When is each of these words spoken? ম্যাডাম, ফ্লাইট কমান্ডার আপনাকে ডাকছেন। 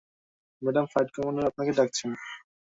ম্যাডাম, 0.61 0.85
ফ্লাইট 0.91 1.09
কমান্ডার 1.15 1.49
আপনাকে 1.49 1.71
ডাকছেন। 1.79 2.09